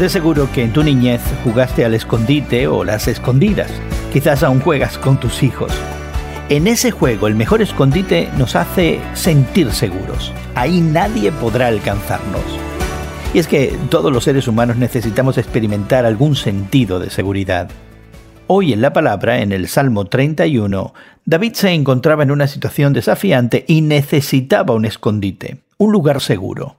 De 0.00 0.10
seguro 0.10 0.46
que 0.52 0.62
en 0.62 0.74
tu 0.74 0.82
niñez 0.82 1.22
jugaste 1.42 1.82
al 1.82 1.94
escondite 1.94 2.68
o 2.68 2.84
las 2.84 3.08
escondidas. 3.08 3.70
Quizás 4.12 4.42
aún 4.42 4.60
juegas 4.60 4.98
con 4.98 5.18
tus 5.18 5.42
hijos. 5.42 5.72
En 6.50 6.66
ese 6.66 6.90
juego 6.90 7.28
el 7.28 7.34
mejor 7.34 7.62
escondite 7.62 8.28
nos 8.36 8.56
hace 8.56 9.00
sentir 9.14 9.72
seguros. 9.72 10.34
Ahí 10.54 10.82
nadie 10.82 11.32
podrá 11.32 11.68
alcanzarnos. 11.68 12.42
Y 13.32 13.38
es 13.38 13.46
que 13.46 13.74
todos 13.88 14.12
los 14.12 14.24
seres 14.24 14.46
humanos 14.46 14.76
necesitamos 14.76 15.38
experimentar 15.38 16.04
algún 16.04 16.36
sentido 16.36 16.98
de 16.98 17.08
seguridad. 17.08 17.70
Hoy 18.48 18.74
en 18.74 18.82
la 18.82 18.92
palabra, 18.92 19.40
en 19.40 19.50
el 19.50 19.66
Salmo 19.66 20.04
31, 20.04 20.92
David 21.24 21.54
se 21.54 21.70
encontraba 21.70 22.22
en 22.22 22.32
una 22.32 22.48
situación 22.48 22.92
desafiante 22.92 23.64
y 23.66 23.80
necesitaba 23.80 24.74
un 24.74 24.84
escondite, 24.84 25.62
un 25.78 25.90
lugar 25.90 26.20
seguro. 26.20 26.76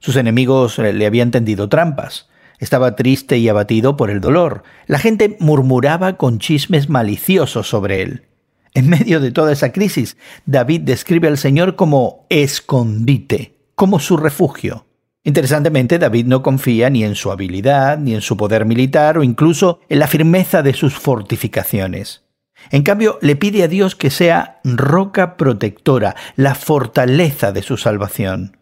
Sus 0.00 0.16
enemigos 0.16 0.78
le 0.78 1.06
habían 1.06 1.30
tendido 1.30 1.68
trampas. 1.68 2.28
Estaba 2.58 2.96
triste 2.96 3.38
y 3.38 3.48
abatido 3.48 3.96
por 3.96 4.10
el 4.10 4.20
dolor. 4.20 4.62
La 4.86 4.98
gente 4.98 5.36
murmuraba 5.40 6.16
con 6.16 6.38
chismes 6.38 6.88
maliciosos 6.88 7.68
sobre 7.68 8.02
él. 8.02 8.22
En 8.74 8.88
medio 8.88 9.20
de 9.20 9.30
toda 9.30 9.52
esa 9.52 9.72
crisis, 9.72 10.16
David 10.44 10.82
describe 10.82 11.28
al 11.28 11.38
Señor 11.38 11.76
como 11.76 12.26
escondite, 12.28 13.54
como 13.74 13.98
su 14.00 14.16
refugio. 14.16 14.86
Interesantemente, 15.24 15.98
David 15.98 16.26
no 16.26 16.42
confía 16.42 16.88
ni 16.88 17.02
en 17.02 17.14
su 17.14 17.32
habilidad, 17.32 17.98
ni 17.98 18.14
en 18.14 18.20
su 18.20 18.36
poder 18.36 18.64
militar, 18.64 19.18
o 19.18 19.24
incluso 19.24 19.80
en 19.88 19.98
la 19.98 20.06
firmeza 20.06 20.62
de 20.62 20.72
sus 20.72 20.94
fortificaciones. 20.94 22.26
En 22.70 22.82
cambio, 22.82 23.18
le 23.22 23.36
pide 23.36 23.62
a 23.62 23.68
Dios 23.68 23.96
que 23.96 24.10
sea 24.10 24.60
roca 24.62 25.36
protectora, 25.36 26.14
la 26.36 26.54
fortaleza 26.54 27.52
de 27.52 27.62
su 27.62 27.76
salvación. 27.76 28.55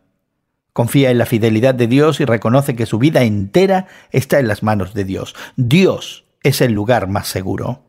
Confía 0.74 1.12
en 1.12 1.19
la 1.19 1.24
fidelidad 1.24 1.77
de 1.77 1.87
Dios 1.87 2.19
y 2.19 2.24
reconoce 2.24 2.74
que 2.74 2.84
su 2.84 2.98
vida 2.98 3.23
entera 3.23 3.87
está 4.10 4.41
en 4.41 4.48
las 4.48 4.64
manos 4.64 4.92
de 4.92 5.05
Dios. 5.05 5.36
Dios 5.56 6.25
es 6.42 6.61
el 6.61 6.72
lugar 6.72 7.06
más 7.08 7.28
seguro. 7.28 7.84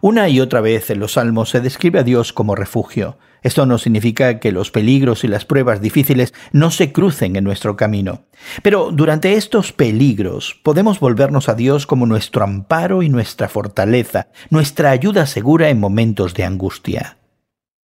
Una 0.00 0.28
y 0.28 0.40
otra 0.40 0.60
vez 0.60 0.90
en 0.90 1.00
los 1.00 1.14
salmos 1.14 1.50
se 1.50 1.60
describe 1.60 1.98
a 1.98 2.04
Dios 2.04 2.32
como 2.32 2.54
refugio. 2.54 3.18
Esto 3.42 3.66
no 3.66 3.78
significa 3.78 4.38
que 4.38 4.52
los 4.52 4.70
peligros 4.70 5.24
y 5.24 5.28
las 5.28 5.44
pruebas 5.44 5.80
difíciles 5.80 6.32
no 6.52 6.70
se 6.70 6.92
crucen 6.92 7.34
en 7.34 7.42
nuestro 7.42 7.76
camino. 7.76 8.26
Pero 8.62 8.92
durante 8.92 9.34
estos 9.34 9.72
peligros 9.72 10.60
podemos 10.62 11.00
volvernos 11.00 11.48
a 11.48 11.54
Dios 11.54 11.88
como 11.88 12.06
nuestro 12.06 12.44
amparo 12.44 13.02
y 13.02 13.08
nuestra 13.08 13.48
fortaleza, 13.48 14.28
nuestra 14.50 14.90
ayuda 14.90 15.26
segura 15.26 15.68
en 15.68 15.80
momentos 15.80 16.34
de 16.34 16.44
angustia. 16.44 17.18